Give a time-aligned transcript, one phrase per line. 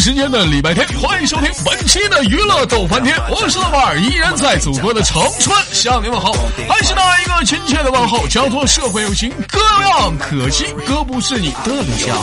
[0.00, 6.32] 时间的礼拜天，欢迎收听本期的娱乐逗翻天，我是老板，依然在祖国的长春向你们好，
[6.66, 12.16] 还是那一个亲切的问候，叫做社会有情哥有样，可惜哥不是你的对象。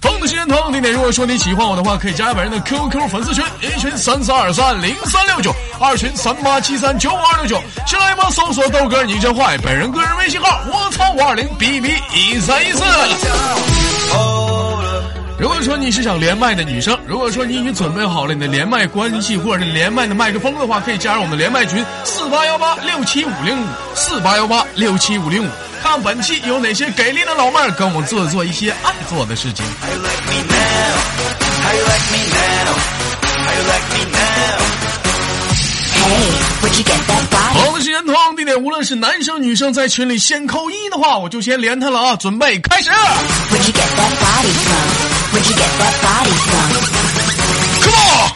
[0.00, 12.82] 同的时间同地点，如果说你喜欢我的话，可以加本人的 QQ 粉丝群，一群三四二三零三六九，二群三八七三九五二六九，新浪微博搜索豆哥你真坏，本人个人微信号我操五二零 B B 一三一四。
[15.42, 25.48] 如果说你是想连麦的女生，如果说你已经准备好了你的连麦关系或者是连麦的麦克风的话，可以加入我们的连麦群四八幺八六七五零五四八幺八六七五零五，
[25.82, 29.66] 看本期有哪些给力的老妹儿跟我们做做一些爱做的事情。
[37.52, 42.14] 好的时间同样地点，无论是男生女生，在群里先扣一的话，我就先连他了啊！
[42.14, 42.90] 准备开始。
[47.83, 48.31] Come on！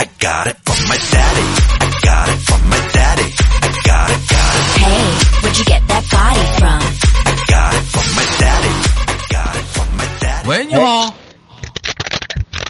[0.00, 1.46] I got it from my daddy.
[1.80, 3.28] I got it from my daddy.
[3.60, 4.64] I got it, got it.
[4.78, 5.04] Hey,
[5.42, 6.80] where'd you get that body from?
[7.26, 8.72] I got it from my daddy.
[9.08, 10.48] I got it from my daddy.
[10.48, 11.12] 喂，你好，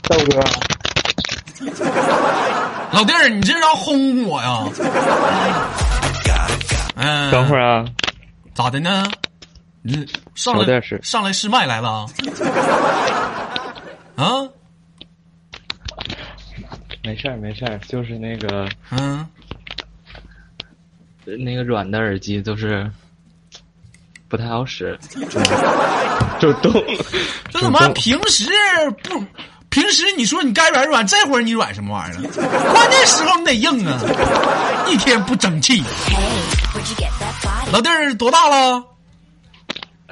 [0.08, 0.40] 豆哥，
[2.92, 4.64] 老弟儿，你这是要轰我呀？
[6.96, 7.84] 嗯，等会儿啊，
[8.54, 9.06] 咋的呢？
[9.83, 12.05] 你上来上来试麦来了？
[14.15, 14.25] 啊？
[14.25, 14.49] 啊
[17.05, 19.27] 没事儿没事儿，就是那个嗯，
[21.25, 22.89] 那个软的耳机都是
[24.29, 24.97] 不太好使，
[26.39, 26.71] 就动。
[27.49, 28.45] 这怎么平时
[29.03, 29.21] 不
[29.69, 32.71] 平时你说你该软软，这会儿你软什么玩意儿？
[32.71, 33.99] 关键时候你得硬啊！
[34.87, 35.83] 一天不争气。
[37.73, 38.81] 老弟儿多大了？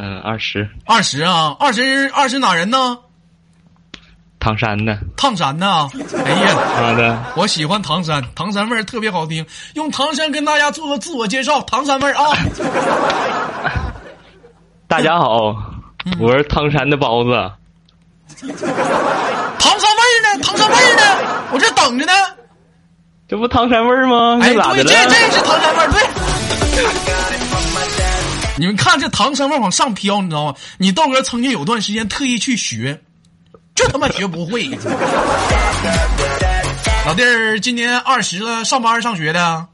[0.04, 2.98] 嗯，二十二十啊，二十二十哪人呢？
[4.40, 5.68] 唐山的，唐山的。
[6.26, 9.46] 哎呀，妈的，我喜欢唐山，唐山味儿特别好听。
[9.76, 12.36] 用唐山跟大家做个自我介绍，唐山味儿啊。
[14.90, 15.54] 大家好，
[16.06, 17.30] 嗯我是唐山的包子。
[18.42, 20.44] 唐山味儿呢？
[20.44, 21.04] 唐山味儿呢？
[21.54, 22.14] 我这等着呢。
[23.28, 24.40] 这不唐山味儿吗？
[24.42, 24.90] 哎，对，这？
[25.08, 27.31] 这是唐山味儿，对。
[28.62, 30.54] 你们看这唐僧味往上飘，你知道吗？
[30.78, 33.02] 你豆哥曾经有段时间特意去学，
[33.74, 34.70] 就他妈学不会。
[37.08, 39.66] 老弟儿今年二十了，上班上学的？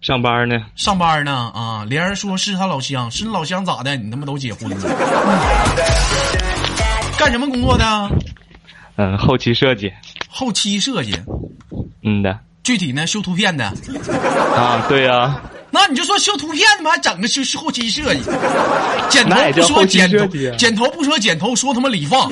[0.00, 1.84] 上班呢，上班呢啊！
[1.86, 3.94] 莲儿说是他老乡，是你老乡咋的？
[3.94, 4.76] 你他妈都结婚了？
[7.18, 8.10] 干什么工作的？
[8.96, 9.92] 嗯，后期设计，
[10.30, 11.14] 后期设计，
[12.02, 13.66] 嗯的，具体呢修图片的。
[14.56, 15.38] 啊，对呀、
[15.74, 18.22] 那你就说修图片的嘛，还整个修后期设计，
[19.10, 22.28] 剪头不说剪头剪头不说剪头，说他妈理发；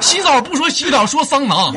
[0.00, 1.70] 洗澡不说洗澡，说桑拿；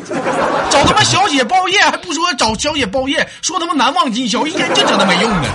[0.72, 5.50] 找他妈小姐包夜还不说找小姐包夜，说他妈难忘今宵，一天净整那没用的。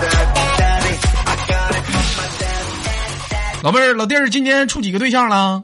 [3.63, 5.63] 老妹儿、老弟儿，今年处几个对象了？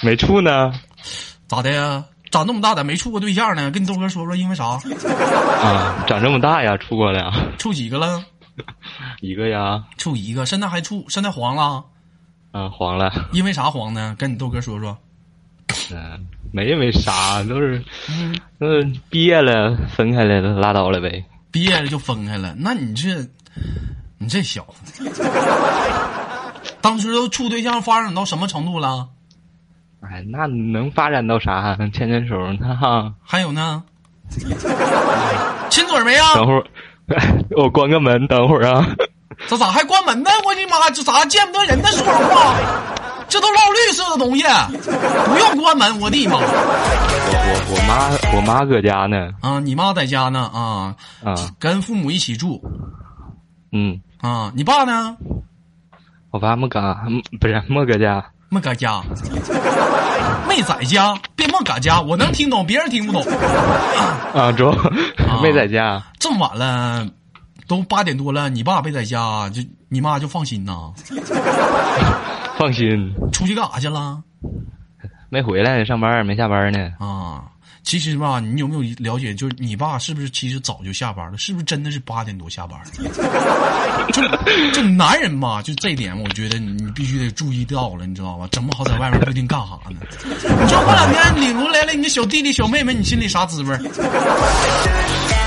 [0.00, 0.72] 没处呢，
[1.48, 2.04] 咋的呀？
[2.34, 3.70] 长这么大咋没处过对象呢？
[3.70, 4.64] 跟你豆哥说说，因为啥？
[5.62, 8.24] 啊，长这么大呀，处过了处几个了？
[9.22, 11.84] 一个呀，处一个，现在还处，现在黄了？
[12.50, 14.16] 啊，黄了，因为啥黄呢？
[14.18, 14.98] 跟你豆哥说说。
[15.92, 17.80] 嗯，没没啥，都是，
[18.58, 21.24] 都是毕业了分开了，拉倒了呗。
[21.52, 23.24] 毕业了就分开了，那你这，
[24.18, 25.08] 你这小子，
[26.82, 29.10] 当时都处对象发展到什么程度了？
[30.10, 31.76] 哎，那能发展到啥？
[31.92, 33.82] 牵牵手，呢 哈还有呢？
[35.70, 36.34] 亲嘴没啊？
[36.34, 36.64] 等会儿
[37.56, 38.86] 我关个门，等会儿啊。
[39.48, 40.30] 这咋还关门呢？
[40.46, 41.88] 我的妈，这咋见不得人呢？
[41.90, 42.54] 说话，
[43.28, 44.44] 这都烙绿色的东西，
[45.26, 46.36] 不用关门，我的妈！
[46.36, 46.42] 我
[47.66, 52.62] 我我妈我妈搁家呢，啊，你妈在家呢啊，啊，跟父母一起住
[53.72, 54.52] 嗯，啊。
[54.54, 55.16] 你爸呢？
[56.30, 58.24] 我爸没搁，嗯不是没搁家，
[58.54, 59.02] 没搁家，
[60.48, 63.22] 没在家，别没搁家，我能听懂，别人听不懂。
[64.32, 64.72] 啊，中
[65.42, 67.06] 没在家，这么晚了，
[67.66, 70.92] 都八点多了，你爸没在家，就你妈就放心呐。
[72.56, 74.22] 放心，出去干啥去了？
[75.28, 76.78] 没回来，上班没下班呢。
[77.00, 77.42] 啊，
[77.84, 81.36] 其实吧，你有没有了解，就是你爸是不是其实早就下班了？
[81.36, 82.80] 是不是真的是八点多下班？
[84.10, 84.22] 就
[84.72, 88.48] 就男人嘛，就这一点，我觉得你你必须得注意到了，你知道吧？
[88.50, 89.96] 整不好在外面不一定干啥呢。
[90.24, 93.78] 你说过两天领回来了你的小弟弟小妹妹，你心里啥滋味儿？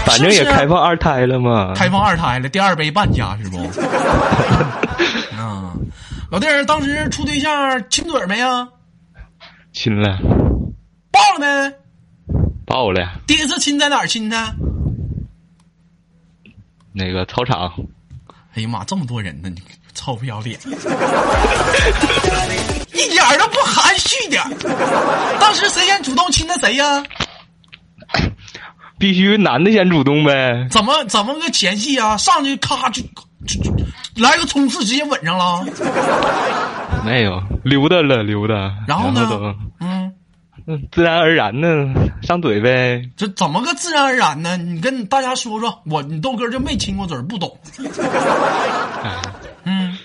[0.05, 1.73] 反正也是开放二胎了嘛。
[1.73, 3.57] 开放二胎了，第二杯半价是不？
[5.35, 5.73] 啊，
[6.29, 8.67] 老弟儿当时处对象亲嘴没啊？
[9.73, 10.19] 亲了，
[11.11, 11.75] 抱了没？
[12.77, 13.09] 抱了。
[13.25, 14.37] 第一次亲在哪儿亲的？
[16.93, 17.73] 那个操场，
[18.53, 19.59] 哎呀妈，这么多人呢，你
[19.95, 20.59] 臭不要脸，
[22.93, 24.49] 一点儿都不含蓄点儿。
[25.39, 27.03] 当时谁先主动亲的谁呀？
[28.99, 30.67] 必须男的先主动呗。
[30.69, 32.15] 怎么怎么个前戏啊？
[32.15, 33.01] 上去咔就
[33.47, 33.73] 就就
[34.21, 35.65] 来个冲刺，直接吻上了。
[37.03, 38.53] 没有溜达了溜达，
[38.87, 39.35] 然后呢都
[39.79, 39.96] 嗯，
[40.69, 43.01] 嗯自然而然呢上嘴呗。
[43.15, 44.57] 这怎么个自然而然呢？
[44.57, 47.57] 你跟大家说说，我你豆哥就没亲过嘴儿，不懂。
[49.01, 49.15] 哎，
[49.63, 49.97] 嗯，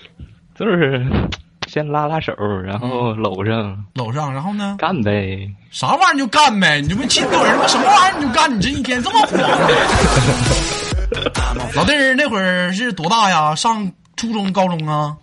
[0.55, 1.05] 就是
[1.67, 2.33] 先拉拉手，
[2.63, 4.77] 然后搂上搂上，然后呢？
[4.79, 5.51] 干呗。
[5.69, 6.79] 啥玩意儿就干呗？
[6.79, 7.67] 你这不亲嘴儿吗？
[7.67, 8.55] 什么玩意儿你就干？
[8.55, 9.47] 你这一天这么慌呢？
[11.75, 13.53] 老弟儿那会儿是多大呀？
[13.53, 15.17] 上初中、高中啊？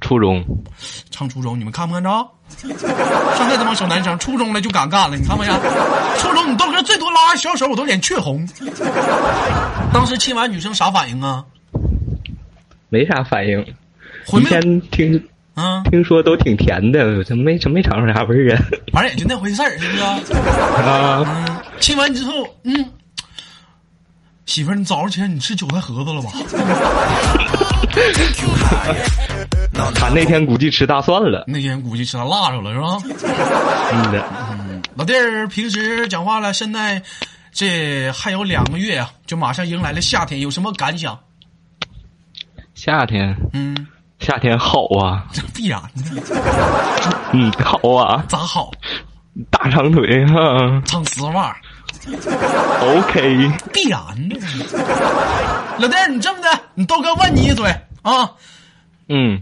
[0.00, 0.44] 初中
[1.10, 2.28] 上初中，你们看不看着？
[3.36, 5.60] 上那他妈小男生，初中了就敢干了，你看没看？
[6.18, 8.46] 初中你豆哥最多拉小手，我都脸雀红。
[9.92, 11.44] 当时亲完女生啥反应啊？
[12.88, 13.74] 没啥反应，以
[14.26, 14.50] 回没？
[14.50, 18.62] 前听啊，听说都挺甜的，这没没尝出啥味儿啊。
[18.92, 20.02] 反正也就那回事儿，是不是？
[20.02, 22.92] 啊，嗯，亲完之后，嗯，
[24.46, 26.30] 媳妇儿，你早上起来你吃韭菜盒子了吧？
[29.94, 31.44] 他那天估计吃大蒜了。
[31.46, 32.98] 那天估计吃到辣着了，是吧？
[33.92, 34.24] 嗯的，
[34.94, 37.02] 老弟儿平时讲话了，现在
[37.52, 41.18] 这还有两个月啊，就马上迎来了夏天，有什么感想？
[42.74, 43.86] 夏天嗯，
[44.18, 46.22] 夏天好啊，这必然的，
[47.32, 48.70] 嗯，好啊，咋好？
[49.50, 51.56] 大长腿哈唱丝袜
[52.80, 54.36] ，，OK，必然的。
[55.78, 56.48] 老弟儿，你这么的，
[56.80, 57.66] 你豆哥问你一嘴
[58.00, 58.32] 啊，
[59.06, 59.38] 嗯，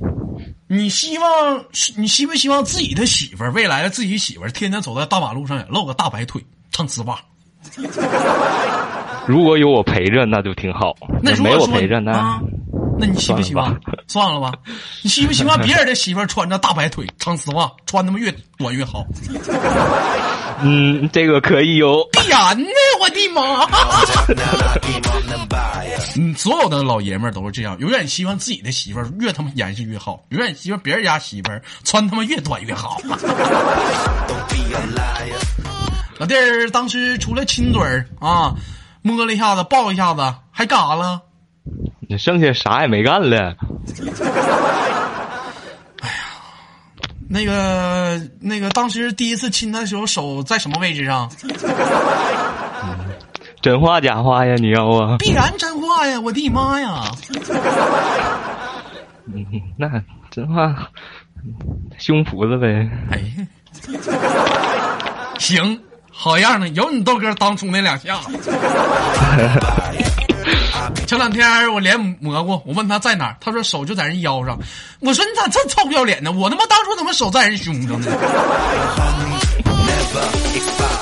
[0.67, 1.64] 你希望
[1.96, 7.17] 你希不希望自己的媳妇儿，未来的自己媳妇儿，天天走在大马路上也露个大白腿，唱丝袜？
[9.29, 10.90] 如果有我陪着，那就挺好；
[11.23, 12.40] 没那如果没我陪着，呢、啊，
[12.99, 14.41] 那你希不希望算了？
[14.41, 14.53] 吧，
[15.03, 19.05] 你希不希望别人的媳妇穿着大白腿、长丝袜，穿他妈越短越好？
[20.61, 22.03] 嗯，这个可以有。
[22.11, 23.65] 必然的，我的妈！
[26.17, 33.00] 嗯，所有的老爷们儿都是这样，永远希望自己的媳妇儿越他妈严实越好，永远希望别人家媳妇儿穿他妈越短越好。
[36.19, 38.53] 老弟儿当时除了亲嘴儿啊，
[39.03, 41.23] 摸了一下子，抱一下子，还干啥了？
[42.17, 43.55] 剩下啥也没干了。
[47.29, 51.31] 那个那个，当时第一次亲他的时候，手在什么位置上？
[53.61, 54.55] 真话假话呀？
[54.57, 55.17] 你要啊？
[55.19, 56.19] 必然真话呀！
[56.21, 57.03] 我的妈呀！
[59.27, 59.45] 嗯，
[59.77, 60.89] 那真话，
[61.99, 62.89] 胸脯子呗。
[63.11, 63.47] 哎呀，
[65.39, 68.21] 行，好样的，有你豆哥当初那两下
[70.94, 71.06] 子。
[71.06, 74.58] 前两天我连蘑菇，我问他在哪儿，他说手就在人腰上。
[75.00, 76.32] 我说你咋这臭不要脸呢？
[76.32, 78.12] 我他妈当初怎么手在人胸上呢？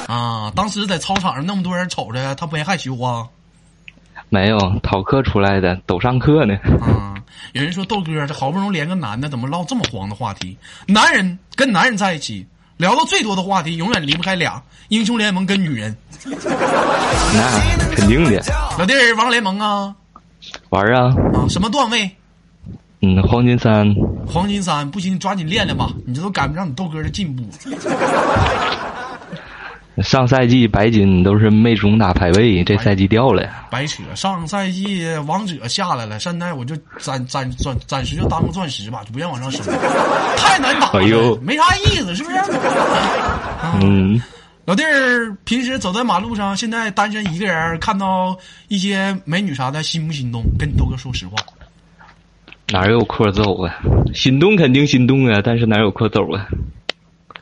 [0.09, 0.53] 啊！
[0.55, 3.27] 当时在操场上那么多人瞅着，他不也害羞啊？
[4.29, 6.55] 没有逃课出来的，都上课呢。
[6.81, 7.15] 啊！
[7.53, 10.57] 有人说豆哥这好不容易连个男的，怎么唠这么黄的话题？
[10.87, 15.97] 男人跟男人在一起聊到最多的话题，永远离不开俩：英雄联盟跟女人。
[17.97, 18.43] 那肯定的，
[18.79, 19.95] 老弟儿，王联盟啊
[20.69, 21.15] 玩啊。
[21.35, 21.49] 啊！
[21.49, 22.11] 什么段位？
[23.03, 23.95] 嗯，黄金三，
[24.27, 27.43] 黄金三，不行，你抓紧练练吧，你这都赶不上你豆哥的进步。
[30.03, 33.67] 上赛季白金都是没中打排位，这赛季掉了呀。
[33.71, 34.03] 白扯！
[34.15, 39.65] 上赛季王者下来了，现在我就暂暂暂暂时就当个钻石吧，就不愿往上升，
[40.37, 42.37] 太难打了，没啥意思，是不是？
[43.81, 44.21] 嗯，
[44.67, 50.43] 老弟儿平时走在马路上，现在单身一个人，看到一些美女啥的，心不心动？
[50.59, 51.37] 跟你豆哥说实话，
[52.73, 53.73] 哪有空走啊？
[54.13, 56.49] 心动肯定心动啊，但是哪有空走啊？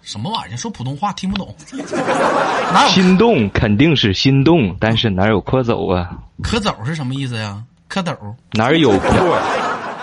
[0.02, 0.56] 什么玩意儿？
[0.58, 1.56] 说普通话听不懂，
[2.74, 6.10] 哪有心动肯定是心动，但是哪有空走啊？
[6.42, 7.64] 可走是什么意思呀？
[7.88, 8.14] 蝌蚪
[8.52, 9.10] 哪儿有空？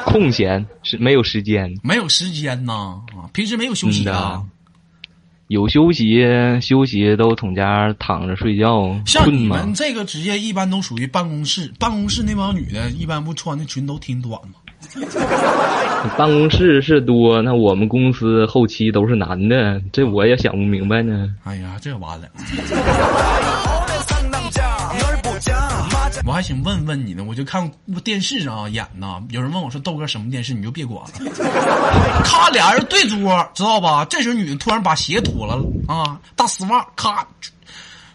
[0.04, 3.30] 空闲是没有时间，没有时间呐啊！
[3.32, 4.42] 平时没有休息的。
[5.52, 6.26] 有休息
[6.62, 9.74] 休息都从家躺着睡觉，像困吗你们？
[9.74, 14.54] 这个职业一般都属于办公室，办公室那帮女的，一般不穿的裙都挺短吗？
[16.18, 21.30] 办公室是多，那我们公司后期都是男的，这我也想不明白呢。
[21.44, 22.30] 哎呀，这完了！
[26.26, 27.70] 我还想问问你呢，我就看
[28.04, 31.10] 电视上啊演呢，有人问我说豆哥什么电视，你就别管了。
[32.24, 34.06] 咔，俩人对桌，知道吧？
[34.06, 35.56] 这时候女的突然把鞋脱了
[35.88, 37.28] 啊，大丝袜，咔，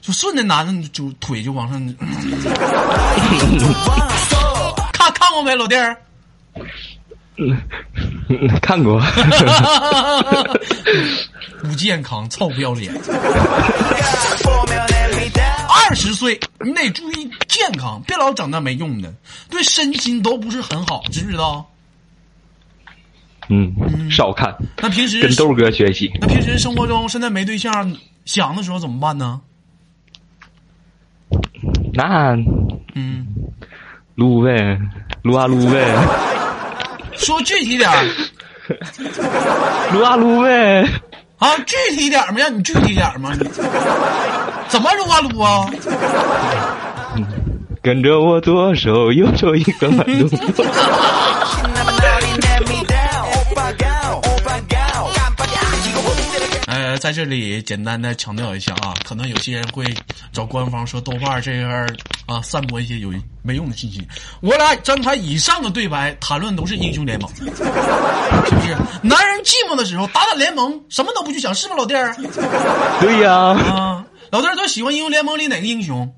[0.01, 1.83] 就顺着男的就腿就往上。
[4.93, 5.97] 看看过没，老弟儿？
[8.63, 8.99] 看过，
[11.61, 12.95] 不健康，臭不要脸。
[15.77, 19.13] 二十岁，你得注意健康，别老整那没用的，
[19.51, 21.69] 对身心都不是很好，知不知道？
[23.49, 26.11] 嗯，少看，那平时跟豆哥学习。
[26.21, 29.41] 那平时生活中现在没对象，想的时候怎么办呢？
[31.93, 32.37] 那
[32.95, 33.27] 嗯，
[34.15, 34.79] 撸呗，
[35.23, 35.95] 撸啊撸呗，
[37.17, 37.89] 说具体点
[39.93, 40.85] 撸啊撸呗。
[41.39, 42.39] 啊，具体点儿吗？
[42.39, 43.33] 让你具体点儿吗？
[43.39, 43.47] 你
[44.69, 45.67] 怎么撸啊撸啊？
[47.83, 50.65] 跟着我左手右手一个慢动作。
[57.07, 59.85] 在这里简单的强调一下啊，可能有些人会
[60.33, 61.89] 找官方说豆瓣儿这样
[62.27, 64.05] 啊散播一些有没用的信息。
[64.41, 68.77] 我俩站台以上的对白，谈论都是英雄联盟， 是不是？
[69.05, 72.13] 男人寂寞的时候打打联盟，什么都不去想，是吧，老弟儿？
[73.01, 76.13] 对呀，啊，老弟儿都喜欢英雄联盟里哪个英雄？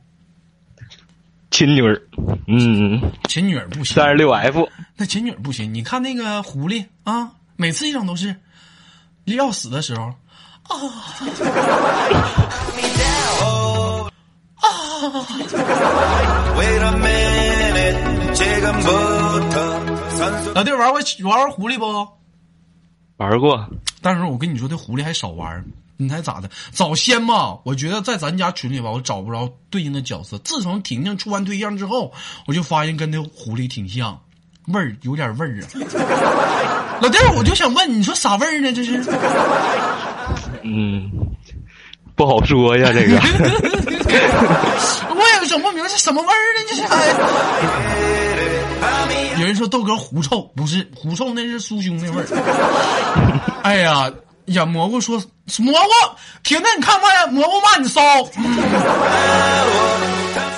[1.50, 2.00] 琴女儿，
[2.46, 4.66] 嗯，秦女儿不行，三十六 F，
[4.96, 5.74] 那秦女儿不行。
[5.74, 8.34] 你看那个狐狸啊，每次一整都是
[9.26, 10.14] 要死的时候
[10.68, 10.74] 啊！
[20.54, 22.08] 老弟，玩过玩过狐狸不？
[23.16, 23.68] 玩过。
[24.02, 25.64] 但是我跟你说，这狐狸还少玩。
[25.96, 26.48] 你猜咋的？
[26.72, 30.38] 早先吧，我觉得在咱家群里吧，我找不着对应的角色。
[30.38, 32.12] 自从婷婷处完对象之后，
[32.46, 34.20] 我就发现跟那狐狸挺像，
[34.66, 35.66] 味儿有点味儿啊。
[37.02, 38.72] 老弟，我就想问，你说啥味儿呢？
[38.72, 39.02] 这是。
[40.62, 41.10] 嗯，
[42.14, 43.18] 不好说呀，这个。
[45.10, 46.60] 我也整不明白是什么味儿呢？
[46.68, 46.82] 这是。
[49.40, 52.26] 有人说豆哥狐臭，不是狐臭，那是酥胸那味儿。
[53.62, 54.10] 哎呀
[54.46, 55.22] 呀，蘑菇说
[55.58, 55.78] 蘑菇，
[56.42, 57.06] 婷婷你看没？
[57.32, 58.00] 蘑菇骂你骚。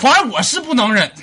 [0.00, 1.10] 反正我是不能忍。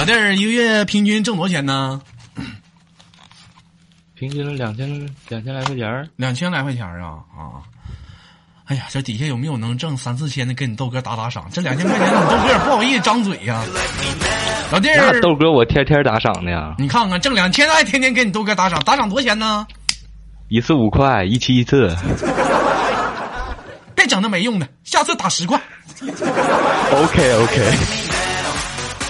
[0.00, 2.00] 老弟儿一个月平均挣多少钱呢？
[4.14, 4.88] 平均两千
[5.28, 7.60] 两千来块钱儿两千来块钱儿啊啊！
[8.64, 11.46] 哎呀，这底下有没有能挣三四千的，跟你豆哥打打赏？
[11.52, 13.62] 这两千块钱，你豆哥也不好意思张嘴呀、
[14.72, 19.66] 老弟儿，豆哥我天天打赏的呀，你看看挣两千还天天给你豆哥打赏，打赏多少钱呢？
[20.48, 21.94] 一次五块，一期一次。
[23.94, 25.60] 别整那没用的，下次打十块。
[26.00, 27.76] OK OK，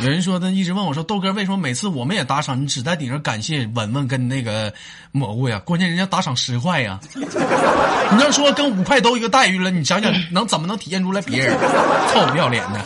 [0.02, 4.73] 有人说他一直问我说豆哥为什么每次我们也打赏，你只在顶上感谢文文跟那个
[5.12, 5.61] 蘑菇呀？
[5.62, 11.54] 关键人家打赏十块呀， 你要说跟五块都一个待遇了，你想想能怎么能体现出来别人？
[12.12, 12.80] 臭不要脸的。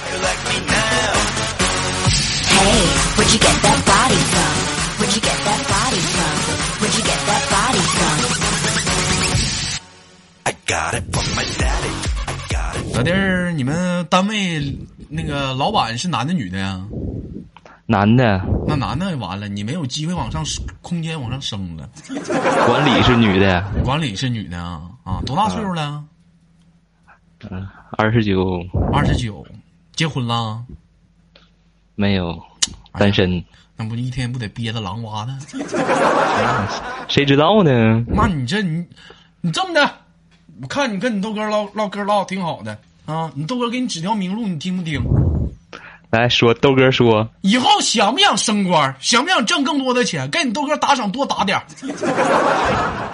[12.93, 14.61] 老弟儿，你们单位
[15.09, 16.85] 那个老板是男的女的呀？
[17.87, 20.43] 男的，那男的完了，你没有机会往上
[20.81, 21.87] 空间往上升了。
[22.67, 26.03] 管理是女的，管理是女的啊啊，多大岁数了？
[27.51, 27.69] 嗯，
[27.99, 29.47] 二十九，二十九，
[29.93, 30.65] 结婚了？
[31.95, 32.43] 没有，
[32.93, 33.45] 单身，
[33.77, 35.39] 那不一天不得憋着狼哇的？
[37.07, 38.03] 谁知道呢？
[38.09, 38.83] 那你这你
[39.43, 39.91] 你这么的，
[40.63, 45.03] 我看你跟你豆哥唠唠嗑唠挺好的啊，你豆哥给你指条明路，你听不听？
[46.11, 48.95] 来说，豆哥说，以后想不想升官？
[49.01, 50.31] 想不想挣更多的钱？
[50.31, 51.67] 给你豆哥打赏多打点儿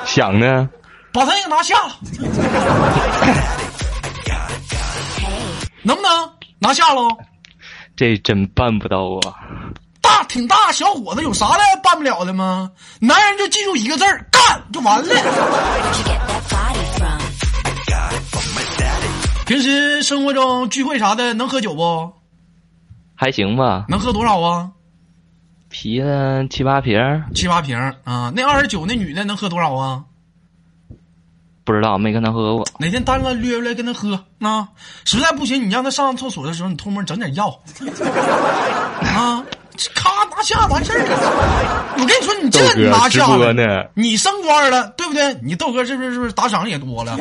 [0.05, 0.69] 想呢，
[1.13, 1.75] 把他也拿下
[5.83, 7.09] 能不能拿下喽？
[7.97, 9.35] 这真办不到啊！
[10.03, 12.71] 大挺大小伙子有啥来办不了的吗？
[13.01, 15.15] 男人就记住一个字儿，干就完了。
[19.51, 22.13] 平时生活中聚会啥的能喝酒不？
[23.17, 24.71] 还行吧，能喝多少啊？
[25.69, 26.97] 啤的七八瓶，
[27.35, 28.33] 七八瓶啊。
[28.37, 30.05] 那二十九那女的能喝多少啊？
[31.65, 32.65] 不知道没跟他喝过。
[32.79, 34.69] 哪天单了约出来跟他喝啊？
[35.05, 37.49] 实在不行，你让他上厕所的时候，你偷摸整点药
[39.03, 39.45] 啊，
[39.97, 41.95] 咔拿下完事儿了。
[41.95, 45.35] 我跟你说，你这你拿下了呢，你升官了，对不对？
[45.43, 47.19] 你豆哥是不是是不是打赏也多了？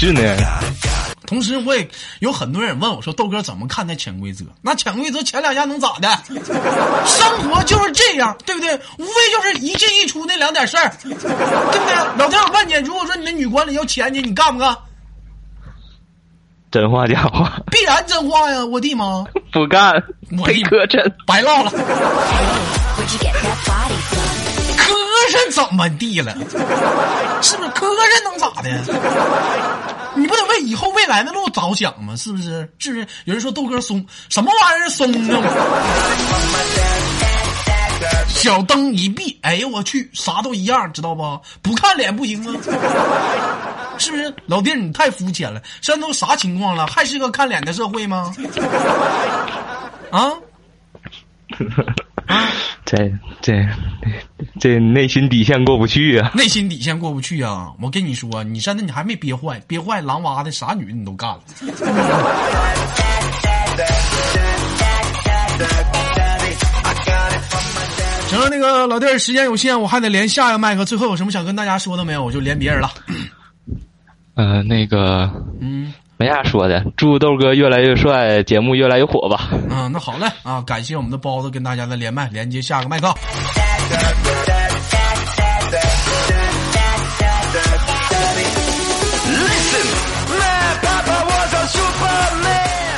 [0.00, 0.20] 是呢，
[1.26, 1.88] 同时，我也
[2.20, 4.44] 有很多人问我说：“豆哥怎么看待潜规则？
[4.62, 6.08] 那潜规则前两家能咋的？
[7.04, 8.76] 生活就是这样，对不对？
[8.96, 11.94] 无非就是一进一出那两点事儿，对不对？
[12.16, 14.72] 老天，我问你，如果说你的女管理要钱你，你干不干？
[16.70, 18.64] 真话假话，必然真话呀！
[18.64, 20.00] 我的妈， 不干，
[20.38, 21.12] 我一哥真。
[21.26, 21.72] 白唠了。
[25.28, 26.34] 磕碜怎么地了？
[27.42, 28.70] 是不是磕碜能咋的？
[30.14, 32.16] 你不得为以后未来的路着想吗？
[32.16, 32.68] 是不是？
[32.78, 33.06] 是不是？
[33.24, 35.42] 有人说豆哥松，什么玩意儿松啊？
[38.28, 41.40] 小灯一闭，哎呦我去，啥都一样，知道不？
[41.60, 42.54] 不看脸不行啊！
[43.98, 44.32] 是不是？
[44.46, 48.32] 老弟，你太肤浅了，现在都啥情况了，还是个看脸的社会吗？
[50.10, 50.32] 啊？
[52.84, 53.10] 这
[53.42, 53.66] 这
[54.58, 56.30] 这内心底线过不去啊！
[56.34, 57.70] 内心底线过不去啊！
[57.82, 61.40] 我跟你说，你现在你还没憋坏，憋坏狼娃的啥女的你都干了。
[68.28, 70.84] 行了，那个老弟儿，时间有限，我还得连下一个麦克。
[70.84, 72.24] 最后有什么想跟大家说的没有？
[72.24, 72.90] 我就连别人了。
[74.34, 75.30] 呃，那个
[75.60, 79.50] 嗯没啥说的，祝豆哥越来越帅，节目越来越火吧。
[79.70, 80.60] 啊，那好嘞啊！
[80.66, 83.06] 感谢我们的包子跟大家的连麦，连接下个麦克。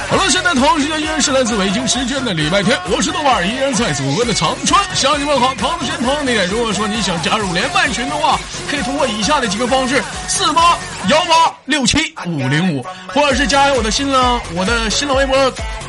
[0.09, 5.55] 好了，现在同时间依然是来自北京时间的礼拜天，我是豆瓣，依然在祖国的长春向你们好。
[5.57, 8.40] 同时间同样地点，如果说你想加入连麦群的话，
[8.83, 15.37] 通过以下的几个方式：四八幺八六七五零五，或者是加入我的新浪我的新浪微博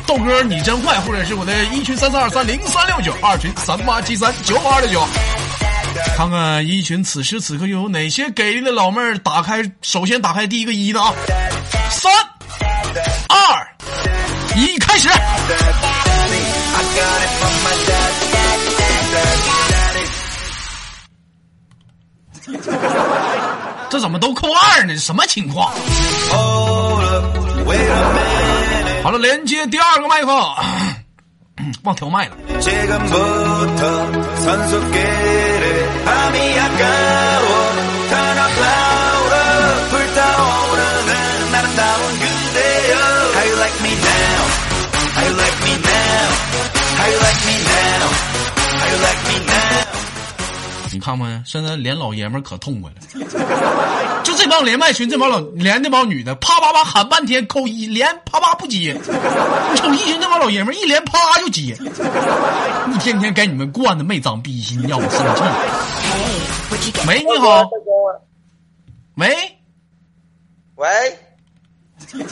[0.06, 5.06] 豆哥你真坏，或者是我的一群三三二三零三六九，二群三八七三九五二六九。
[6.16, 11.12] 看看一群此时此刻又有哪些给力的老妹儿打开，首先打开第一个一的啊，
[11.90, 12.12] 三
[13.28, 13.66] 二
[14.56, 15.08] 一，开始。
[23.90, 24.96] 这怎么都扣二呢？
[24.96, 25.70] 什么情况？
[29.02, 30.28] 好了，连接第二个麦克，
[31.84, 32.36] 忘调麦了。
[50.92, 51.42] 你看没？
[51.46, 52.96] 现在连老爷们儿可痛快了，
[54.22, 58.92] 就这帮连麦群，这帮老连这帮女的，啪啪啪喊半天扣一，连啪啪不接。
[58.92, 61.76] 你瞅一群这帮老爷们儿，一连啪就接，
[62.92, 65.42] 一天天给你们惯的没长逼心，让我生气。
[67.06, 67.68] 喂，你好，
[69.16, 69.34] 喂，
[70.76, 70.88] 喂，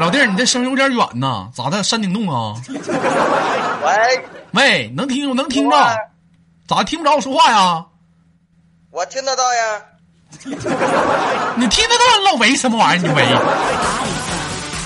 [0.00, 1.82] 老弟儿，你这声有点远呐，咋的？
[1.82, 2.54] 山顶洞啊？
[3.84, 5.84] 喂，喂，能听能听着喂？
[6.68, 7.84] 咋听不着我说话呀？
[8.90, 9.82] 我听得到呀。
[11.56, 13.08] 你听得到你老喂什么玩意儿？
[13.08, 13.46] 你喂 body from?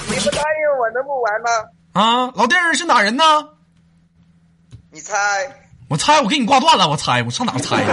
[0.08, 1.50] 你不答应我能不玩吗？
[2.00, 2.32] 啊？
[2.36, 3.24] 老弟儿是哪人呢？
[4.92, 5.16] 你猜，
[5.88, 7.88] 我猜我给你挂断了，我猜我上哪猜呀？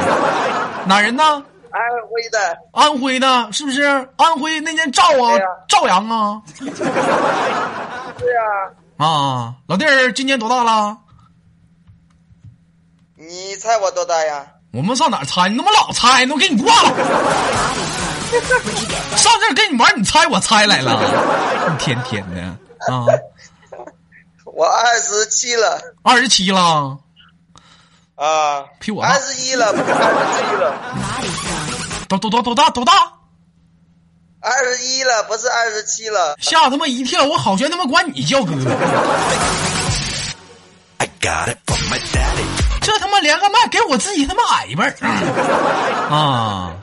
[0.86, 1.24] 哪人呢？
[1.72, 3.82] 安徽的，安徽的，是不是？
[4.18, 8.42] 安徽那年赵啊，赵阳啊，对呀、
[8.98, 10.98] 啊，老弟儿今年多大了？
[13.30, 14.44] 你猜我多大呀？
[14.74, 15.48] 我们上哪儿猜？
[15.50, 16.90] 你他妈老猜呢，我给你挂了。
[19.16, 21.00] 上这儿跟你玩，你猜我猜来了，
[21.70, 22.42] 一天天的
[22.92, 23.06] 啊，
[24.46, 26.98] 我二十七了二十七了，
[28.16, 32.08] 啊，比我大二十一了，不是二十七了，Body from?
[32.08, 32.94] 多多多多大多大？
[34.42, 36.36] 二十一了，不是二十七了。
[36.42, 37.24] 吓他妈一跳！
[37.26, 38.54] 我好悬他妈管你叫哥
[40.98, 41.58] ，I got it
[42.82, 44.90] 这他妈连个麦给我自己他妈矮一辈儿
[46.10, 46.74] 啊！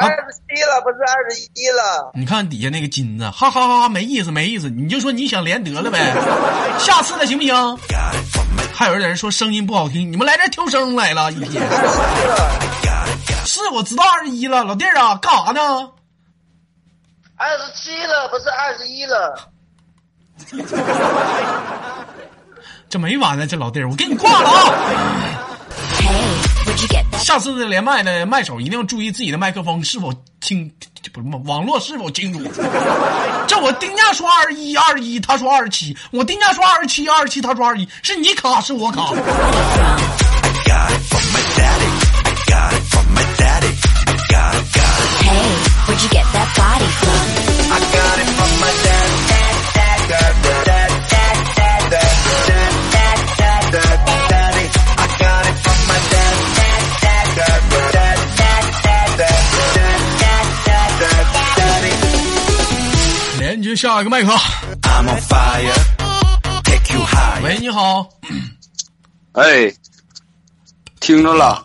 [0.00, 0.16] 二十
[0.46, 2.12] 七了，不是二十一了。
[2.14, 6.12] 你看底下那个金子，哈哈哈哈，没意思没意思，你就说你想连得了呗，
[6.78, 7.78] 下次了行不行
[8.72, 11.62] 还有人说声音不好听，你们来这儿挑声来了，一天。
[13.44, 15.90] 是我知道二十一了，老弟儿啊，干啥呢？
[17.36, 19.48] 二十七了，不是二十一了。
[22.90, 24.72] 这没完呢，这老弟儿，我给你挂了啊！
[27.18, 30.70] 下次的连麦呢麦手一定要注意自己的麦克风是否清，
[31.12, 32.40] 不是网络是否清楚。
[33.46, 39.12] 这我定价说二一二一，他说二七，我定价说二七二七，他说二一，是你卡是我卡。
[45.20, 45.44] Hey,
[45.86, 47.26] where'd you get that body from?
[47.70, 49.17] I got it from my daddy.
[63.78, 64.32] 下一个麦克。
[66.74, 68.08] 喂你好喂你好。
[69.34, 69.72] 哎
[70.98, 71.62] 听着了。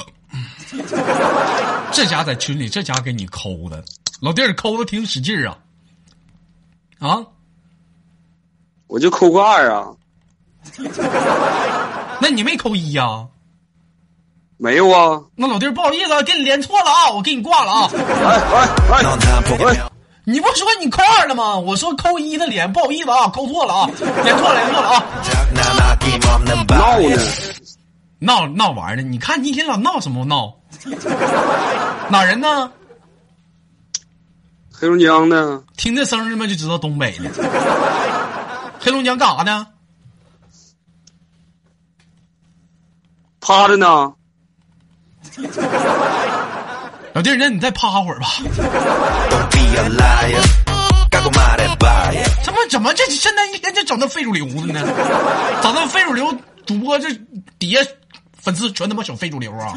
[1.92, 3.84] 这家在群里这家给你抠的。
[4.22, 5.58] 老弟儿抠的挺使劲儿啊。
[7.00, 7.26] 啊？
[8.86, 9.88] 我就扣个二啊。
[12.22, 13.26] 那你没扣一呀？
[14.58, 15.20] 没有啊。
[15.36, 17.90] 那老弟不好意思啊给你连错了啊我给你挂了啊。
[17.92, 18.00] 喂
[19.58, 19.80] 喂喂
[20.26, 21.58] 你不说你扣二了吗？
[21.58, 23.90] 我说扣一的脸，不好意思啊，扣错了啊，
[24.24, 25.04] 连错了连错了啊！
[26.78, 27.18] 闹呢，
[28.20, 29.04] 闹闹玩呢？
[29.04, 30.54] 你看你一天老闹什么闹？
[32.10, 32.72] 哪人呢？
[34.72, 37.30] 黑龙江的，听这声儿嘛就知道东北的。
[38.80, 39.68] 黑龙江干啥呢？
[43.42, 44.14] 趴着呢。
[47.14, 48.28] 老弟，那你再趴会儿吧。
[52.84, 52.94] 怎么？
[52.94, 54.82] 这现在一天就整那非主流的呢？
[55.62, 57.08] 整那非主流主播，这
[57.58, 57.80] 底下
[58.42, 59.72] 粉丝全他妈整非主流啊。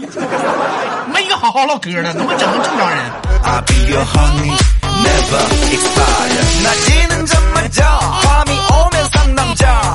[1.15, 2.99] 没一个好好唠嗑的，怎么整成正常人？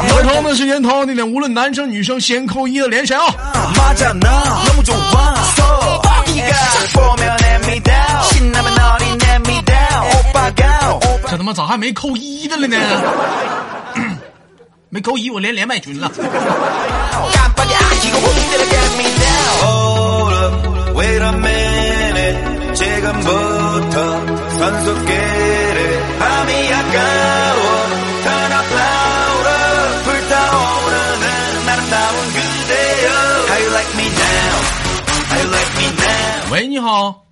[0.05, 3.33] 你们他妈是烟头，那俩无论男生女生，先扣一的连起来啊。
[11.29, 12.77] 这他妈咋还没扣一的了呢？
[14.89, 16.11] 没扣一，我连连麦群了。
[36.51, 37.25] 喂，你好。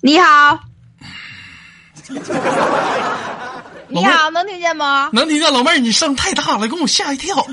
[0.00, 0.58] 你好。
[3.88, 5.08] 你好，能听见吗？
[5.12, 7.46] 能听见老妹儿，你声太大了，给我吓一跳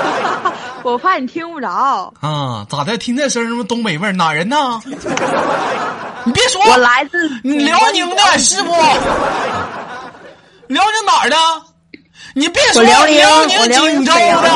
[0.82, 2.12] 我怕你听不着。
[2.20, 2.66] 啊！
[2.68, 2.96] 咋的？
[2.98, 4.12] 听这声儿什么东北味儿？
[4.12, 4.80] 哪人呢？
[6.24, 8.72] 你别说，我来自你辽宁的是不？
[10.68, 11.36] 辽宁哪儿的？
[12.34, 13.16] 你别说，辽宁
[13.70, 14.50] 锦州的。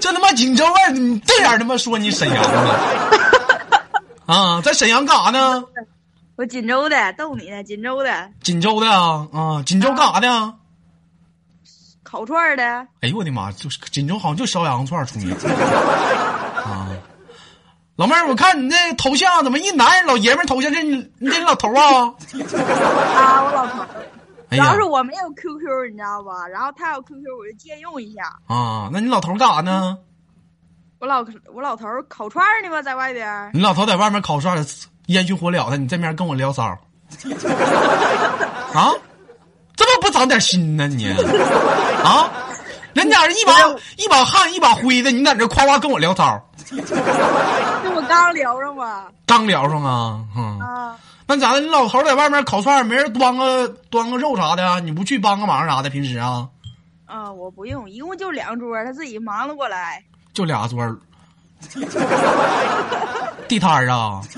[0.00, 2.58] 这他妈锦州味儿，你这样他妈说你沈阳的
[4.26, 4.60] 啊？
[4.62, 5.62] 在沈阳干啥呢？
[6.36, 9.62] 我锦州的，逗你呢，锦州的锦州的啊啊！
[9.64, 10.54] 锦州干啥的？
[12.02, 12.62] 烤串儿的，
[13.00, 13.50] 哎呦我的妈！
[13.52, 15.34] 就是锦州好像就烧羊肉串儿出名
[16.62, 16.88] 啊。
[17.96, 22.14] 老妹儿，我看你那头像怎么一男人老爷们儿头像，这你你这老头儿啊？
[23.16, 23.84] 啊，我老头
[24.50, 26.46] 主要是我没有 QQ，你知道吧？
[26.48, 28.22] 然后他有 QQ，我就借用一下。
[28.46, 29.98] 啊，那你老头干啥呢？
[30.98, 33.50] 我老我老头烤串儿呢吧，在外边儿。
[33.54, 34.64] 你老头在外面烤串儿，
[35.06, 36.78] 烟熏火燎的，你这面跟我聊骚啊？
[39.76, 41.08] 这么不长点心呢你？
[42.02, 42.30] 啊？
[42.94, 43.52] 人家一把
[43.98, 46.76] 一把汗一把灰的，你在这夸夸跟我聊骚，这
[47.94, 49.04] 我刚聊上吗？
[49.26, 50.24] 刚聊上啊？
[50.34, 51.60] 嗯，啊，那咋的？
[51.60, 54.80] 你老头在外面烤串，没人端个端个肉啥的啊？
[54.80, 55.90] 你不去帮个忙啥的？
[55.90, 56.48] 平时啊，
[57.04, 60.02] 啊，我不用，一共就两桌，他自己忙得过来。
[60.32, 60.96] 就俩桌儿，
[63.48, 64.20] 地摊儿啊？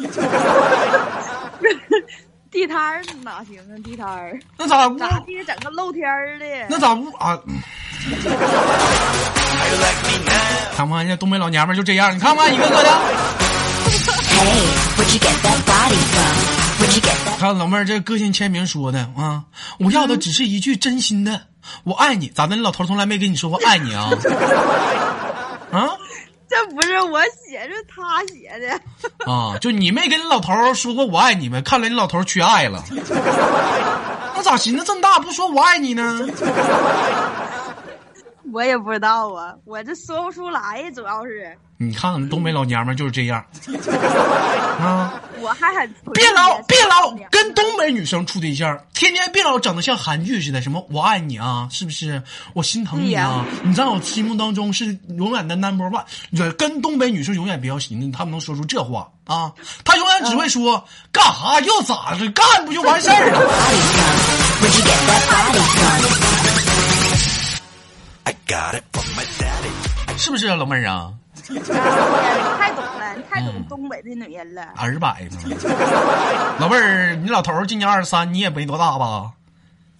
[2.50, 3.74] 地摊儿哪行啊？
[3.84, 4.98] 地摊儿那咋屋？
[4.98, 6.44] 咋地整个露天儿的？
[6.68, 7.38] 那咋不啊？
[10.76, 12.14] 看不看人家东北老娘们儿就这样？
[12.14, 12.90] 你看不看一个个的?
[17.38, 19.44] 看老妹儿这个性签名说的啊，
[19.78, 21.40] 我要的只是一句真心的
[21.84, 22.28] “我爱你”。
[22.34, 22.56] 咋的？
[22.56, 24.10] 你老头从来没跟你说过爱你啊？
[25.72, 25.88] 啊
[26.48, 29.30] 这不是我写，是他写的。
[29.30, 29.58] 啊！
[29.60, 32.82] 就你没跟你老头说过我爱你吗，看来你老头缺爱了。
[34.34, 36.26] 那咋寻思这么大不说我爱你呢？
[38.52, 43.44] 我也不知道啊，我这说不出来呀，主要是你看看东北老娘们儿就是这样
[44.82, 45.14] 啊！
[45.40, 52.20] 我还很别老别老跟东北女生处对象，天天别老整的像韩剧似的，什么我爱你啊，是不是？
[52.52, 53.44] 我心疼你啊！
[53.62, 56.02] 你在我心目当中是永远的 number one。
[56.36, 59.52] 这跟东北女生永远比较行，他们能说出这话啊？
[59.84, 63.40] 他永远只会说、干哈又咋的，干不就完事儿了
[70.18, 71.12] 是不是啊，老妹儿啊？
[71.48, 71.58] 你
[72.58, 74.68] 太懂了，你太懂东北的女人了。
[74.76, 75.38] 二百呢？
[76.60, 79.32] 老妹儿，你老头儿今年二十三，你也没多大吧？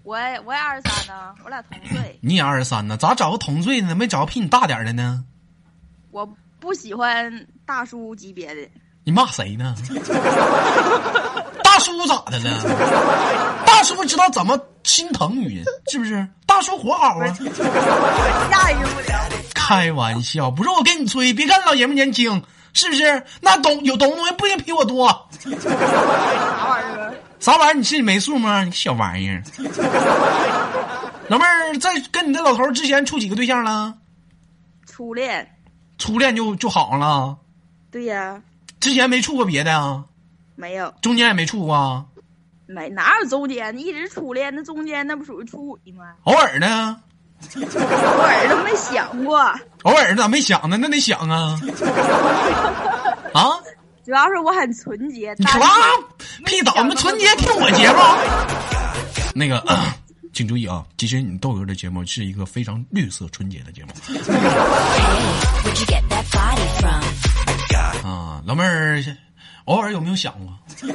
[0.03, 2.19] 我也我也二十三呢，我俩同岁。
[2.23, 2.97] 你也二十三呢？
[2.97, 3.95] 咋找个同岁呢？
[3.95, 5.25] 没找个比你大点的呢？
[6.11, 6.29] 我
[6.61, 8.69] 不喜欢大叔级别的，
[9.05, 9.75] 你骂谁呢？
[11.63, 13.65] 大大叔咋的了？
[13.65, 16.27] 大叔知道怎么心疼女人，是不是？
[16.45, 17.29] 大叔活好啊。
[18.51, 19.21] 驾驭不了。
[19.69, 23.23] 开玩笑，不是我跟你吹，别看老爷们年轻，是不是？
[23.43, 25.29] 那懂有懂的东西不一定比我多。
[25.39, 25.61] 啥
[26.67, 27.15] 玩意儿？
[27.39, 27.75] 啥玩意儿？
[27.75, 28.65] 你心里没数吗？
[28.65, 29.43] 你小玩意儿。
[31.29, 33.93] 老妹儿在跟你的老头儿之前处几个对象了？
[34.87, 35.47] 初恋。
[35.99, 37.37] 初恋就就好了？
[37.91, 38.43] 对呀，
[38.81, 40.03] 之前没处过别的啊？
[40.55, 42.07] 没有，中间也没处过啊？
[42.65, 43.79] 没哪有中间？
[43.79, 46.15] 一直初恋，那中间那不属于出轨吗？
[46.25, 47.03] 偶尔呢？
[47.55, 49.39] 偶尔都没想过。
[49.85, 50.77] 偶尔咋没想呢？
[50.77, 51.59] 那得想啊！
[53.33, 53.43] 啊？
[54.05, 55.35] 主要是我很纯洁。
[55.39, 55.67] 你单拉
[56.19, 57.99] 纯屁倒们纯洁听我节目。
[59.35, 59.63] 那个，
[60.33, 60.83] 请注意啊！
[60.97, 63.91] 其实你豆哥的节目是一个非常绿色纯洁的节目?
[68.03, 68.41] 啊。
[68.47, 69.05] 老妹儿，
[69.67, 70.59] 偶尔有没有想过？
[70.79, 70.89] 真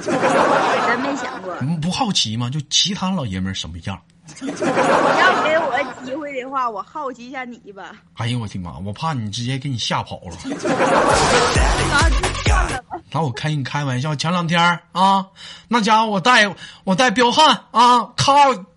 [1.01, 1.55] 没想过。
[1.61, 2.49] 你不好奇吗？
[2.49, 4.01] 就其他老爷们儿什么样？
[4.39, 5.72] 你要给我
[6.03, 7.91] 机会的话，我好奇一下你吧。
[8.15, 8.77] 哎呦我的妈！
[8.85, 10.31] 我怕你直接给你吓跑了。
[10.31, 10.35] 啊，
[12.09, 12.97] 就算了吧。
[13.11, 15.25] 拿我开你开玩笑，前两天啊，
[15.67, 16.51] 那家伙我带
[16.83, 18.33] 我带彪悍啊，咔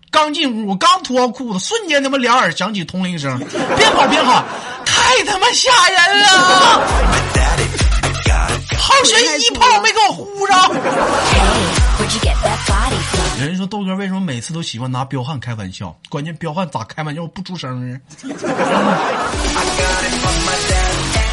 [0.09, 4.43] 刚进屋，我刚脱好裤子，瞬间他妈两耳响起通铃声，别跑别跑，
[4.85, 6.27] 太他妈吓人了！
[8.79, 10.57] 好悬一炮没给我呼上。
[13.39, 15.95] 有人说豆哥为什么每次都喜欢拿彪悍开玩笑？
[16.09, 17.99] 关键彪悍咋开玩笑不出声呢？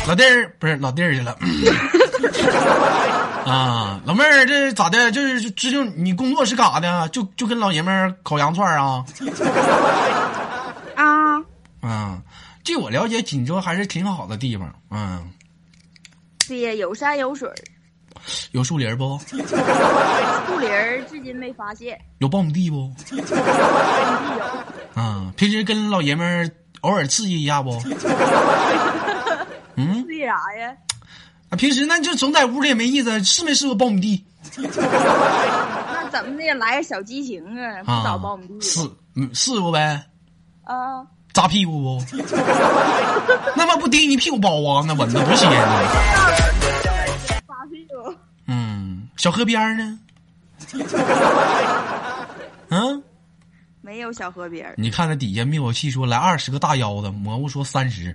[0.06, 1.34] 老弟儿不是老弟儿去了。
[3.46, 5.10] 啊，老妹儿，这咋的？
[5.12, 7.08] 就是知就你工作是干啥的？
[7.08, 9.04] 就就跟老爷们儿烤羊串儿啊？
[10.96, 11.40] 啊，
[11.80, 12.22] 啊，
[12.64, 14.74] 据我了解，锦州还是挺好的地方。
[14.90, 15.30] 嗯，
[16.46, 17.54] 对呀，有山有水儿，
[18.52, 19.18] 有树林不？
[19.26, 20.70] 树林
[21.10, 21.98] 至今没发现。
[22.18, 22.90] 有苞米地不？
[23.10, 23.24] 当地
[24.96, 26.50] 有，啊，平时跟老爷们儿
[26.82, 27.70] 偶尔刺激一下不？
[29.76, 30.74] 嗯，为啥呀？
[31.50, 34.24] 啊，平时那就总在屋里也没意思，试没试过苞米地
[34.56, 36.54] 那怎么的？
[36.54, 37.82] 来个小激情啊？
[37.84, 38.46] 不啊找苞米？
[38.46, 38.80] 地试
[39.16, 40.02] 嗯试过呗？
[40.64, 41.04] 啊？
[41.32, 42.16] 扎屁股不？
[43.56, 44.84] 那么不叮你屁股包啊？
[44.86, 45.56] 那蚊子多鲜呢！
[49.24, 49.98] 小河边儿呢？
[52.68, 53.02] 嗯，
[53.80, 54.74] 没有小河边儿。
[54.76, 58.14] 你看那底下灭火器说来二十个大腰子，蘑菇说三十，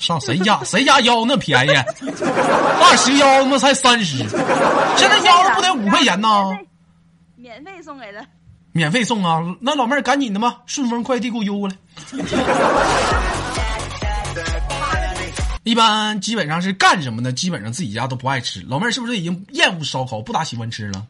[0.00, 1.70] 上谁家谁家腰那便宜？
[1.70, 4.16] 二十腰他妈才三十，
[4.96, 6.28] 现在腰子不得五块钱呢？
[7.36, 8.26] 免费送给他。
[8.72, 9.40] 免费送啊！
[9.60, 11.76] 那老妹儿赶紧的吧，顺丰快递给我邮过来。
[15.64, 17.32] 一般基本上是干什么呢？
[17.32, 18.60] 基本上自己家都不爱吃。
[18.68, 21.06] 老妹儿是不是已经厌恶烧烤，不咋喜欢吃了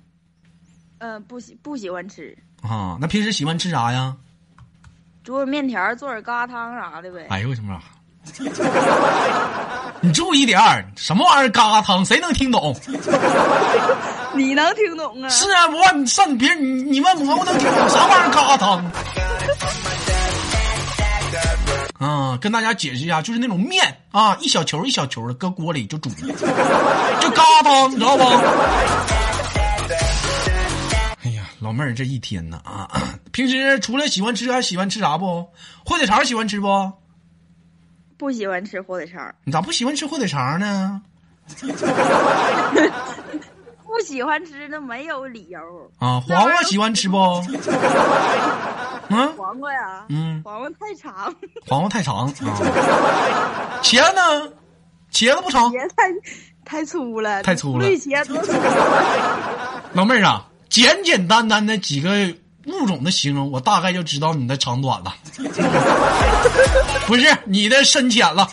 [0.99, 2.97] 嗯、不喜不喜欢吃，啊？
[3.01, 4.15] 那平时喜欢吃啥呀？
[5.25, 7.27] 煮点面条，做点疙瘩汤啥的呗。
[7.31, 7.81] 哎呦我的妈！
[10.01, 12.05] 你注意点儿，什么玩意儿疙瘩汤？
[12.05, 12.77] 谁能听懂？
[14.35, 15.29] 你能听懂啊？
[15.29, 19.92] 是啊，我问你上别人，你你问我，我能听懂啥玩意儿疙瘩汤？
[22.03, 26.35] 啊，跟大家解释一下，就是那种面啊，一小球一小球的，搁锅里就煮，就疙
[27.31, 28.25] 瘩汤，你知道不？
[31.25, 32.91] 哎呀，老妹儿这一天呢啊，
[33.31, 35.49] 平时除了喜欢吃，还喜欢吃啥不？
[35.87, 36.93] 火腿肠喜欢吃不？
[38.19, 41.01] 不喜欢吃火腿肠，你咋不喜欢吃火腿肠呢？
[43.87, 45.61] 不喜欢吃那没有理由。
[45.99, 47.17] 啊，黄瓜喜欢吃不？
[49.09, 51.35] 嗯黄瓜呀，嗯，黄瓜太长，
[51.69, 52.33] 黄瓜太长啊。
[53.83, 54.53] 茄子呢？
[55.13, 55.71] 茄子不长。
[55.71, 56.05] 茄太
[56.65, 58.53] 太粗了，太粗了绿茄多粗。
[59.93, 62.11] 老妹儿啊，简简单单的几个
[62.67, 65.15] 物种的形容，我大概就知道你的长短了。
[67.07, 68.49] 不是你的深浅了。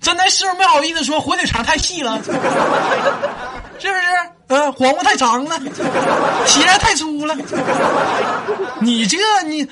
[0.00, 2.16] 真的是不是没好意思说火腿肠太细了？
[2.22, 4.00] 是不是？
[4.48, 5.56] 嗯、黄瓜太长了，
[6.46, 7.34] 茄子太粗了。
[8.80, 9.66] 你这你，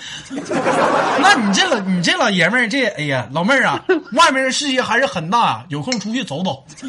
[1.20, 3.78] 那你这老你这老爷们儿这，哎呀，老妹儿啊，
[4.12, 6.64] 外面的世界还是很大，有空出去走走。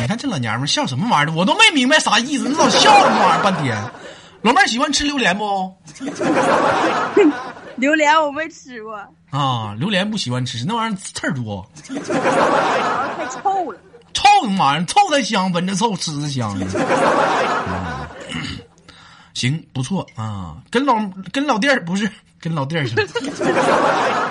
[0.00, 1.34] 你看这老娘们笑什么玩意儿？
[1.34, 3.76] 我都没明白啥意思，你老笑什么玩意儿半天？
[4.42, 5.74] 老妹儿喜欢吃榴莲不？
[7.80, 8.94] 榴莲我没吃过，
[9.30, 13.78] 啊，榴莲不喜欢吃，那玩意儿刺儿多， 太臭了。
[14.12, 16.56] 臭什么玩意儿，臭才香，闻着臭，吃着香。
[16.60, 16.66] 嗯
[19.32, 20.94] 行，不错啊，跟老
[21.32, 22.84] 跟老弟儿不是跟老弟儿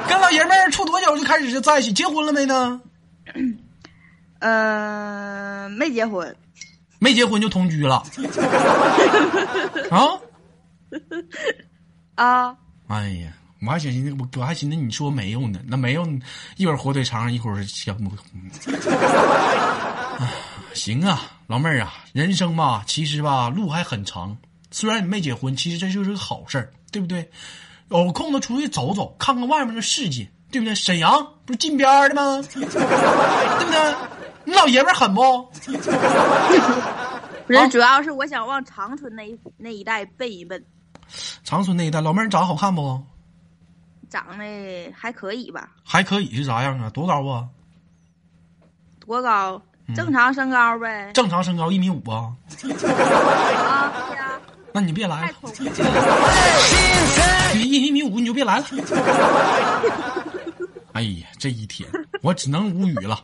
[0.08, 1.92] 跟老爷们儿处多久就开始就在一起？
[1.94, 2.80] 结婚了没呢？
[4.40, 6.36] 呃，没结婚，
[7.00, 8.04] 没结婚就同居了
[9.90, 10.20] 啊？
[12.16, 12.56] 啊，
[12.88, 16.08] 哎呀，我还寻思我我还寻思你说没有呢，那没有，
[16.58, 18.12] 一会儿火腿肠，一会儿香不？
[20.20, 20.28] 哎
[20.74, 24.38] 行啊，老妹儿啊，人生吧，其实吧，路还很长。
[24.72, 27.30] 虽然你没结婚，其实这就是个好事儿，对不对？
[27.90, 30.76] 有空子出去走走，看看外面的世界，对不对？
[30.76, 31.12] 沈阳
[31.46, 32.40] 不是近边儿的吗？
[32.54, 33.96] 对不对？
[34.46, 35.44] 你老爷们儿狠不？
[37.48, 40.64] 不是，主要是我想往长春那一那一带奔一奔，
[41.44, 43.04] 长春那一带老妹儿长得好看不？
[44.10, 45.70] 长得还可以吧？
[45.84, 46.90] 还可以是啥样啊？
[46.90, 47.48] 多高啊？
[49.06, 49.62] 多高？
[49.96, 51.12] 正常身高呗。
[51.14, 52.32] 正常身高一米五啊？
[52.62, 54.40] 啊，对呀，
[54.72, 55.34] 那你别来。
[57.54, 58.66] 你一 一米五你就别来了。
[60.94, 61.90] 哎呀，这一天
[62.22, 63.20] 我只能无语了。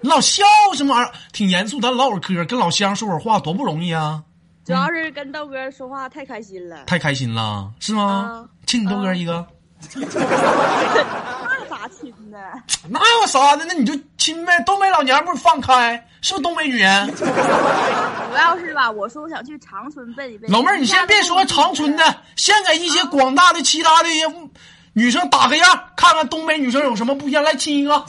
[0.00, 0.42] 你老笑
[0.74, 1.12] 什么玩意儿？
[1.32, 4.24] 挺严肃，咱唠会儿嗑，跟老乡说会儿话，多不容易啊！
[4.64, 6.84] 主要是跟豆哥说话太开心了。
[6.84, 8.48] 太开心了，是吗啊？
[8.66, 9.44] 亲你豆哥一个，
[9.96, 10.06] 那
[11.68, 12.38] 咋亲呢？
[12.88, 13.64] 那有啥的？
[13.66, 14.60] 那你就亲呗。
[14.64, 17.06] 东北老娘们放开，是不是东北女人？
[17.16, 17.24] 主
[18.36, 20.48] 要是吧，我说我想去长春奔一奔。
[20.50, 24.24] 老妹儿，你先别说长春的，先给一些广大的其他的一些
[24.92, 27.42] 女生打个样，看看东北女生有什么不一样。
[27.42, 28.04] 来亲一个，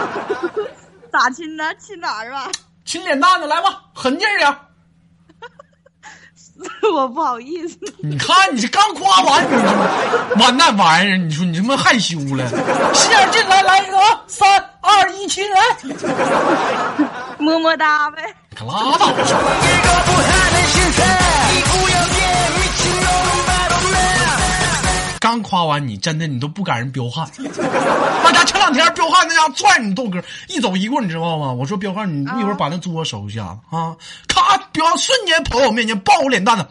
[1.10, 1.74] 咋亲呢？
[1.76, 2.50] 亲哪儿吧？
[2.84, 4.56] 亲脸蛋子，来吧，狠劲儿点儿。
[6.94, 7.78] 我不好意思。
[8.02, 12.46] 你看你这刚夸完，你这完那玩意儿，你说你他妈害羞了。
[12.94, 14.48] 使点劲，来来一个啊，三
[14.80, 15.56] 二一，亲人，
[17.38, 18.22] 么么哒呗。
[18.56, 19.24] 可拉倒吧。
[25.50, 27.28] 夸完你，真的你都不敢人彪悍。
[27.42, 31.50] 那家前两天彪悍那家拽你豆哥一走一过，你知道吗？
[31.52, 33.96] 我说彪悍，你一会儿把那桌子收一下啊！
[34.28, 36.64] 咔，彪悍瞬间跑到我面前抱我脸蛋子。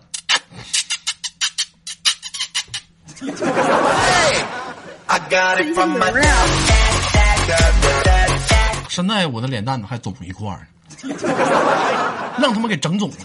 [8.88, 10.66] 现在我的脸蛋子还肿一块儿，
[12.40, 13.16] 让他们给整肿了。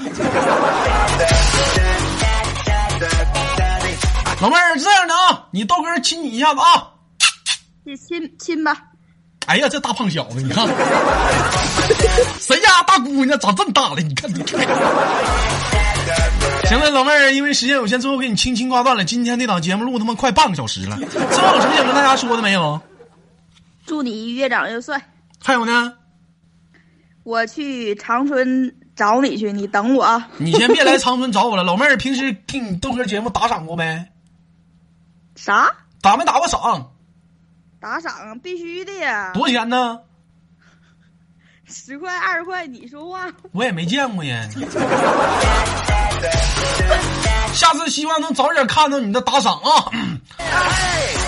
[4.40, 6.90] 老妹儿，这样的啊，你豆哥亲你一下子啊！
[7.85, 8.77] 你亲亲吧。
[9.47, 10.66] 哎呀，这大胖小子，你看，
[12.40, 14.01] 谁家大姑娘长这么大了？
[14.01, 14.61] 你看，你看。
[16.68, 19.05] 行了，老妹儿，因为时间有限，最后给你轻轻挂断了。
[19.05, 22.81] 今天这档节目录他妈快半个小时了，最后有什么想跟大家说的没有？
[23.87, 25.01] 祝你越长越帅。
[25.42, 25.94] 还有呢？
[27.23, 30.29] 我去长春找你去，你等我啊。
[30.37, 34.07] 你先别来长春找我了，老妹儿，平时听你豆哥节目打赏过没？
[35.37, 35.70] 啥？
[36.01, 36.90] 打没打过赏？
[37.81, 39.99] 打赏必须的呀，多少钱呢？
[41.66, 43.27] 十块二十块，你说话。
[43.53, 44.49] 我也没见过呀。
[47.55, 49.90] 下次希望能早点看到你的打赏啊！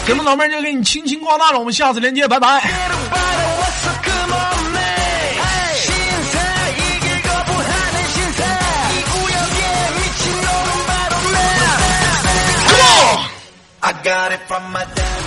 [0.06, 2.60] 行吧，老妹儿就给你轻轻挂断了，我们下次连接，拜拜。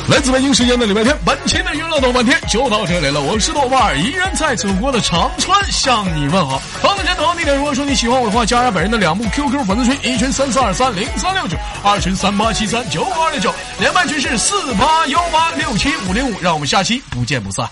[0.08, 3.20] 来自北京时间的礼拜天，本期的娱乐斗半天就到这里了。
[3.20, 6.62] 我是豆瓣儿，依然在祖国的长春向你问好。
[6.82, 16.40] 好的，这同样地点，如果说你喜欢我的话，加上本人的两部 QQ 粉丝群，一群三四二三零三六九，二群三八七三九五二六九，连麦群是四八幺八六七五零五。
[16.40, 17.70] 让我们下期不见不散。